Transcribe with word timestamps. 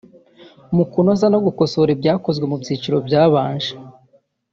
mu 0.75 0.83
kunoza 0.91 1.25
no 1.33 1.39
gukosora 1.45 1.89
ibyakozwe 1.95 2.45
mu 2.51 2.55
byiciro 2.61 2.97
byabanje 3.07 3.71